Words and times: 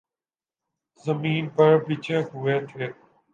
زمین 1.05 1.45
پر 1.55 1.71
بچھے 1.85 2.17
ہوئے 2.29 2.57
تھے۔ 2.69 2.85